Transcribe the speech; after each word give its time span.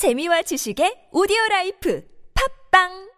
재미와 0.00 0.40
지식의 0.48 1.12
오디오 1.12 1.36
라이프. 1.50 2.00
팟빵 2.32 3.09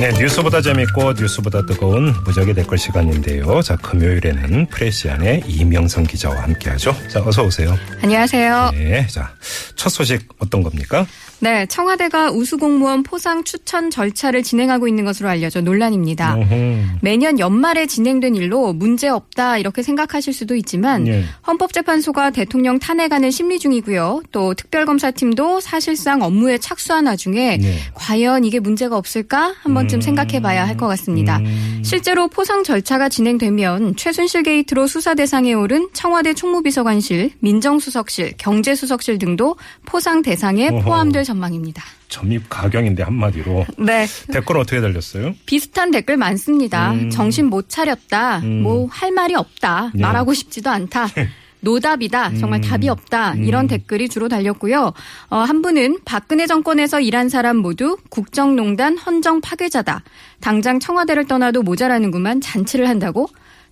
네, 0.00 0.10
뉴스보다 0.18 0.62
재밌고 0.62 1.12
뉴스보다 1.12 1.66
뜨거운 1.66 2.14
무적의 2.24 2.54
댓글 2.54 2.78
시간인데요. 2.78 3.60
자, 3.60 3.76
금요일에는 3.76 4.68
프레시안의 4.68 5.42
이명성 5.46 6.04
기자와 6.04 6.42
함께하죠. 6.42 6.96
자, 7.08 7.22
어서 7.22 7.44
오세요. 7.44 7.76
안녕하세요. 8.02 8.70
네, 8.72 9.06
자, 9.08 9.30
첫 9.76 9.90
소식 9.90 10.26
어떤 10.38 10.62
겁니까? 10.62 11.06
네, 11.42 11.64
청와대가 11.66 12.30
우수공무원 12.30 13.02
포상 13.02 13.44
추천 13.44 13.90
절차를 13.90 14.42
진행하고 14.42 14.86
있는 14.86 15.04
것으로 15.06 15.28
알려져 15.30 15.62
논란입니다. 15.62 16.36
어허. 16.36 16.56
매년 17.00 17.38
연말에 17.38 17.86
진행된 17.86 18.36
일로 18.36 18.74
문제 18.74 19.08
없다 19.08 19.56
이렇게 19.56 19.82
생각하실 19.82 20.34
수도 20.34 20.54
있지만 20.54 21.08
예. 21.08 21.24
헌법재판소가 21.46 22.30
대통령 22.30 22.78
탄핵안을 22.78 23.32
심리 23.32 23.58
중이고요. 23.58 24.22
또 24.32 24.52
특별검사팀도 24.52 25.60
사실상 25.60 26.20
업무에 26.20 26.58
착수한 26.58 27.06
와중에 27.06 27.56
네. 27.56 27.78
과연 27.94 28.44
이게 28.44 28.60
문제가 28.60 28.98
없을까 28.98 29.54
한번 29.62 29.88
쯤 29.90 29.98
음. 29.98 30.00
생각해 30.00 30.40
봐야 30.40 30.66
할 30.66 30.76
것 30.76 30.86
같습니다. 30.88 31.38
음. 31.38 31.82
실제로 31.84 32.28
포상 32.28 32.62
절차가 32.64 33.08
진행되면 33.08 33.96
최순실 33.96 34.44
게이트로 34.44 34.86
수사 34.86 35.14
대상에 35.14 35.52
오른 35.52 35.88
청와대 35.92 36.32
총무비서관실, 36.32 37.32
민정수석실, 37.40 38.34
경제수석실 38.38 39.18
등도 39.18 39.56
포상 39.84 40.22
대상에 40.22 40.68
어허. 40.68 40.80
포함될 40.82 41.24
전망입니다. 41.24 41.82
점입 42.08 42.48
가경인데 42.48 43.02
한마디로 43.02 43.66
네. 43.78 44.06
댓글 44.32 44.56
어떻게 44.58 44.80
달렸어요? 44.80 45.34
비슷한 45.46 45.90
댓글 45.90 46.16
많습니다. 46.16 46.92
음. 46.92 47.10
정신 47.10 47.46
못 47.46 47.68
차렸다. 47.68 48.38
음. 48.38 48.62
뭐할 48.62 49.12
말이 49.12 49.34
없다. 49.34 49.90
네. 49.94 50.02
말하고 50.02 50.32
싶지도 50.34 50.70
않다. 50.70 51.08
노답이다. 51.60 52.34
정말 52.34 52.60
음. 52.60 52.62
답이 52.62 52.88
없다. 52.88 53.34
이런 53.36 53.66
음. 53.66 53.68
댓글이 53.68 54.08
주로 54.08 54.28
달렸고요. 54.28 54.92
어, 55.28 55.36
한 55.36 55.62
분은 55.62 55.98
박근혜 56.04 56.46
정권에서 56.46 57.00
일한 57.00 57.28
사람 57.28 57.56
모두 57.56 57.96
국정농단 58.08 58.98
헌정 58.98 59.40
파괴자다. 59.40 60.02
당장 60.40 60.80
청와대를 60.80 61.26
떠나도 61.26 61.62
모자라는구만 61.62 62.40
잔치를 62.40 62.88
한다고. 62.88 63.28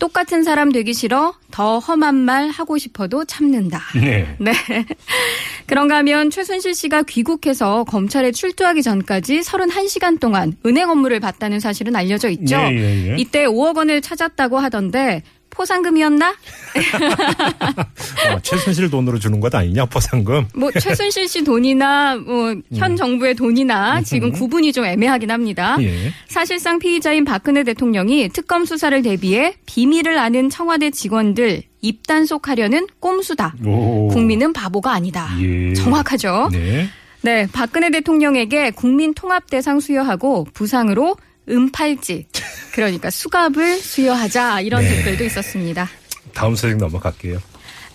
똑같은 0.00 0.42
사람 0.42 0.72
되기 0.72 0.94
싫어. 0.94 1.34
더 1.50 1.78
험한 1.78 2.14
말 2.14 2.48
하고 2.48 2.78
싶어도 2.78 3.24
참는다. 3.26 3.80
네. 3.94 4.34
네. 4.40 4.52
그런가 5.66 5.96
하면 5.98 6.30
최순실 6.30 6.74
씨가 6.74 7.02
귀국해서 7.02 7.84
검찰에 7.84 8.32
출두하기 8.32 8.82
전까지 8.82 9.40
31시간 9.40 10.18
동안 10.18 10.56
은행 10.64 10.88
업무를 10.88 11.20
봤다는 11.20 11.60
사실은 11.60 11.94
알려져 11.94 12.30
있죠. 12.30 12.56
예, 12.56 12.70
예, 12.72 13.10
예. 13.10 13.16
이때 13.18 13.44
5억 13.44 13.76
원을 13.76 14.00
찾았다고 14.00 14.58
하던데 14.58 15.22
포상금이었나? 15.50 16.30
어, 18.30 18.38
최순실 18.42 18.90
돈으로 18.90 19.18
주는 19.18 19.40
것 19.40 19.54
아니냐, 19.54 19.86
포상금? 19.86 20.46
뭐 20.54 20.70
최순실 20.72 21.28
씨 21.28 21.44
돈이나 21.44 22.16
뭐 22.16 22.50
음. 22.52 22.62
현 22.74 22.96
정부의 22.96 23.34
돈이나 23.34 24.02
지금 24.02 24.32
구분이 24.32 24.72
좀 24.72 24.84
애매하긴 24.84 25.30
합니다. 25.30 25.76
예. 25.80 26.12
사실상 26.28 26.78
피의자인 26.78 27.24
박근혜 27.24 27.64
대통령이 27.64 28.30
특검 28.30 28.64
수사를 28.64 29.02
대비해 29.02 29.54
비밀을 29.66 30.18
아는 30.18 30.50
청와대 30.50 30.90
직원들 30.90 31.62
입단속하려는 31.82 32.86
꼼수다. 33.00 33.56
오. 33.64 34.08
국민은 34.08 34.52
바보가 34.52 34.92
아니다. 34.92 35.28
예. 35.40 35.74
정확하죠. 35.74 36.50
네. 36.52 36.88
네, 37.22 37.46
박근혜 37.52 37.90
대통령에게 37.90 38.70
국민 38.70 39.12
통합 39.12 39.50
대상 39.50 39.78
수여하고 39.80 40.46
부상으로 40.54 41.16
은팔찌, 41.48 42.26
그러니까 42.72 43.10
수갑을 43.10 43.78
수여하자 43.78 44.60
이런 44.62 44.82
네. 44.82 44.96
댓글도 44.96 45.24
있었습니다. 45.24 45.88
다음 46.32 46.54
소식 46.54 46.76
넘어갈게요. 46.76 47.38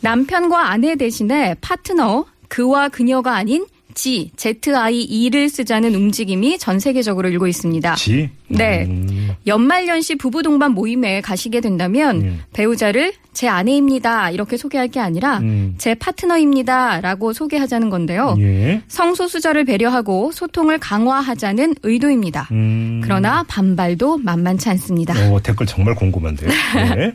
남편과 0.02 0.70
아내 0.70 0.96
대신에 0.96 1.56
파트너, 1.62 2.26
그와 2.48 2.90
그녀가 2.90 3.36
아닌 3.36 3.66
G, 3.96 4.32
ZIE를 4.36 5.50
쓰자는 5.50 5.96
움직임이 5.96 6.60
전 6.60 6.80
세계적으로 6.80 7.30
일고 7.30 7.48
있습니다. 7.48 7.96
지? 7.96 8.30
네. 8.48 8.86
음. 8.86 9.34
연말연시 9.48 10.16
부부 10.16 10.44
동반 10.44 10.74
모임에 10.74 11.22
가시게 11.22 11.62
된다면 11.62 12.22
음. 12.22 12.42
배우자를 12.54 13.14
제 13.34 13.48
아내입니다 13.48 14.30
이렇게 14.30 14.56
소개할 14.56 14.88
게 14.88 15.00
아니라 15.00 15.40
음. 15.40 15.76
제 15.78 15.96
파트너입니다 15.96 17.02
라고 17.02 17.34
소개하자는 17.34 17.90
건데요. 17.90 18.36
예. 18.40 18.82
성소수자를 18.88 19.66
배려하고 19.66 20.32
소통을 20.32 20.78
강화하자는 20.78 21.76
의도입니다. 21.84 22.48
음. 22.52 23.02
그러나 23.04 23.44
반발도 23.48 24.20
만만치 24.20 24.70
않습니다. 24.70 25.14
어, 25.32 25.42
댓글 25.42 25.66
정말 25.66 25.96
궁금한데요. 25.96 26.50
네. 26.96 27.14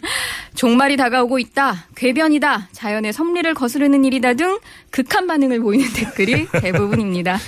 종말이 0.61 0.99
다가오고 0.99 1.39
있다. 1.39 1.87
궤변이다. 1.97 2.69
자연의 2.73 3.15
섭리를 3.15 3.55
거스르는 3.55 4.05
일이다 4.05 4.35
등 4.35 4.59
극한 4.91 5.27
반응을 5.27 5.61
보이는 5.61 5.91
댓글이 5.91 6.49
대부분입니다. 6.61 7.39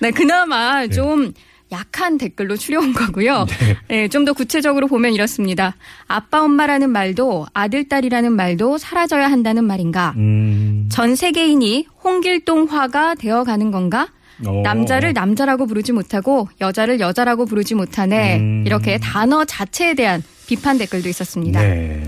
네, 0.00 0.10
그나마 0.10 0.86
좀 0.86 1.34
약한 1.70 2.16
댓글로 2.16 2.56
추려온 2.56 2.94
거고요. 2.94 3.46
네, 3.88 4.08
좀 4.08 4.24
더 4.24 4.32
구체적으로 4.32 4.86
보면 4.86 5.12
이렇습니다. 5.12 5.76
아빠 6.06 6.42
엄마라는 6.44 6.88
말도 6.88 7.44
아들 7.52 7.90
딸이라는 7.90 8.32
말도 8.32 8.78
사라져야 8.78 9.30
한다는 9.30 9.64
말인가? 9.64 10.14
음. 10.16 10.88
전 10.90 11.14
세계인이 11.14 11.86
홍길동화가 12.04 13.16
되어가는 13.16 13.70
건가? 13.70 14.08
어. 14.46 14.62
남자를 14.64 15.12
남자라고 15.12 15.66
부르지 15.66 15.92
못하고 15.92 16.48
여자를 16.62 17.00
여자라고 17.00 17.44
부르지 17.44 17.74
못하네. 17.74 18.38
음. 18.38 18.64
이렇게 18.66 18.96
단어 18.96 19.44
자체에 19.44 19.92
대한 19.92 20.22
비판 20.46 20.78
댓글도 20.78 21.10
있었습니다. 21.10 21.60
네. 21.60 22.02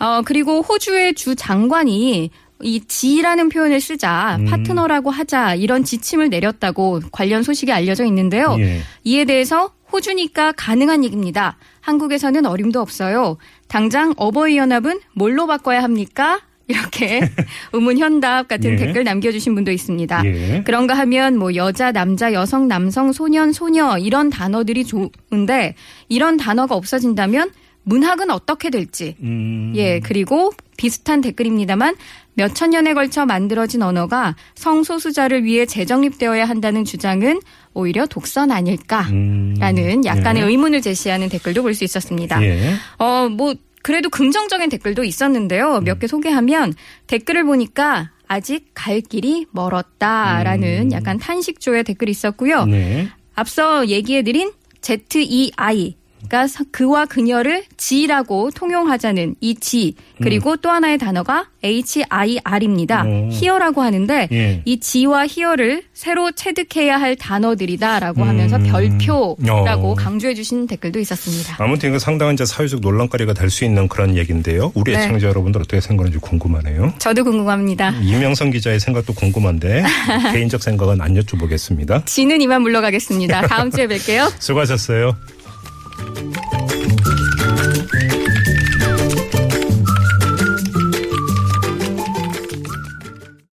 어, 0.00 0.22
그리고 0.24 0.62
호주의 0.62 1.14
주 1.14 1.34
장관이 1.36 2.30
이 2.62 2.80
지라는 2.86 3.48
표현을 3.48 3.80
쓰자 3.80 4.36
음. 4.40 4.46
파트너라고 4.46 5.10
하자 5.10 5.54
이런 5.54 5.84
지침을 5.84 6.28
내렸다고 6.28 7.00
관련 7.12 7.42
소식이 7.42 7.72
알려져 7.72 8.04
있는데요. 8.04 8.56
예. 8.58 8.80
이에 9.04 9.24
대해서 9.24 9.72
호주니까 9.92 10.52
가능한 10.52 11.04
얘기입니다. 11.04 11.56
한국에서는 11.80 12.46
어림도 12.46 12.80
없어요. 12.80 13.38
당장 13.68 14.14
어버이 14.16 14.56
연합은 14.56 15.00
뭘로 15.14 15.46
바꿔야 15.46 15.82
합니까? 15.82 16.40
이렇게 16.68 17.20
의문 17.72 17.98
현답 17.98 18.46
같은 18.46 18.72
예. 18.72 18.76
댓글 18.76 19.04
남겨주신 19.04 19.54
분도 19.54 19.72
있습니다. 19.72 20.24
예. 20.24 20.62
그런가 20.64 20.94
하면 20.94 21.36
뭐 21.36 21.54
여자, 21.56 21.90
남자, 21.90 22.32
여성, 22.32 22.68
남성, 22.68 23.12
소년, 23.12 23.52
소녀 23.52 23.98
이런 23.98 24.30
단어들이 24.30 24.84
좋은데 24.84 25.74
이런 26.08 26.36
단어가 26.36 26.76
없어진다면 26.76 27.50
문학은 27.84 28.30
어떻게 28.30 28.70
될지 28.70 29.16
음. 29.22 29.72
예, 29.76 30.00
그리고 30.00 30.52
비슷한 30.76 31.20
댓글입니다만 31.20 31.96
몇천 32.34 32.70
년에 32.70 32.94
걸쳐 32.94 33.26
만들어진 33.26 33.82
언어가 33.82 34.34
성소수자를 34.54 35.44
위해 35.44 35.66
재정립되어야 35.66 36.44
한다는 36.46 36.84
주장은 36.84 37.40
오히려 37.74 38.06
독선 38.06 38.50
아닐까라는 38.50 39.12
음. 39.60 40.04
약간의 40.04 40.42
예. 40.42 40.46
의문을 40.46 40.80
제시하는 40.82 41.28
댓글도 41.28 41.62
볼 41.62 41.74
수 41.74 41.84
있었습니다. 41.84 42.42
예. 42.42 42.74
어, 42.98 43.28
뭐 43.28 43.54
그래도 43.82 44.10
긍정적인 44.10 44.68
댓글도 44.70 45.04
있었는데요. 45.04 45.80
몇개 45.80 46.06
소개하면 46.06 46.74
댓글을 47.06 47.44
보니까 47.44 48.10
아직 48.28 48.70
갈 48.74 49.00
길이 49.00 49.46
멀었다라는 49.50 50.86
음. 50.86 50.92
약간 50.92 51.18
탄식조의 51.18 51.84
댓글이 51.84 52.10
있었고요. 52.10 52.66
네. 52.66 53.08
앞서 53.34 53.88
얘기해드린 53.88 54.52
ZEI 54.82 55.96
가 56.28 56.46
그와 56.70 57.06
그녀를 57.06 57.64
지라고 57.76 58.50
통용하자는 58.50 59.36
이 59.40 59.54
지, 59.54 59.94
그리고 60.20 60.56
또 60.56 60.70
하나의 60.70 60.98
단어가 60.98 61.46
HIR입니다. 61.62 63.04
오. 63.04 63.28
히어라고 63.30 63.82
하는데 63.82 64.28
예. 64.32 64.62
이 64.64 64.80
지와 64.80 65.26
히어를 65.26 65.82
새로 65.92 66.32
체득해야 66.32 66.98
할 66.98 67.16
단어들이다라고 67.16 68.22
음. 68.22 68.28
하면서 68.28 68.58
별표라고 68.58 69.90
어. 69.90 69.94
강조해 69.94 70.34
주신 70.34 70.66
댓글도 70.66 70.98
있었습니다. 71.00 71.56
아무튼 71.58 71.90
이거 71.90 71.98
상당한 71.98 72.34
이제 72.34 72.44
사회적 72.46 72.80
논란거리가 72.80 73.34
될 73.34 73.50
수 73.50 73.64
있는 73.64 73.88
그런 73.88 74.16
얘기인데요. 74.16 74.70
우리 74.74 74.92
네. 74.92 75.00
애청자 75.04 75.26
여러분들 75.26 75.60
어떻게 75.60 75.80
생각하는지 75.80 76.18
궁금하네요. 76.20 76.94
저도 76.98 77.24
궁금합니다. 77.24 77.90
이명성 78.00 78.50
기자의 78.50 78.78
생각도 78.78 79.12
궁금한데 79.12 79.82
개인적 80.32 80.62
생각은 80.62 81.00
안 81.00 81.14
여쭤보겠습니다. 81.14 82.06
지는 82.06 82.40
이만 82.40 82.62
물러가겠습니다. 82.62 83.48
다음 83.48 83.70
주에 83.72 83.88
뵐게요. 83.88 84.30
수고하셨어요. 84.38 85.16